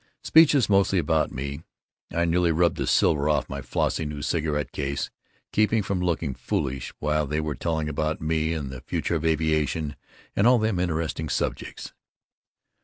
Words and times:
Speeches 0.23 0.67
mostly 0.67 0.97
about 0.97 1.31
me, 1.31 1.61
I 2.11 2.25
nearly 2.25 2.51
rubbed 2.51 2.77
the 2.77 2.87
silver 2.87 3.29
off 3.29 3.47
my 3.47 3.61
flossy 3.61 4.03
new 4.03 4.23
cigarette 4.23 4.71
case 4.71 5.11
keeping 5.51 5.83
from 5.83 6.01
looking 6.01 6.33
foolish 6.33 6.91
while 6.97 7.27
they 7.27 7.39
were 7.39 7.53
telling 7.53 7.87
about 7.87 8.19
me 8.19 8.51
and 8.55 8.71
the 8.71 8.81
future 8.81 9.13
of 9.13 9.23
aviation 9.25 9.95
and 10.35 10.47
all 10.47 10.57
them 10.57 10.79
interesting 10.79 11.29
subjects. 11.29 11.93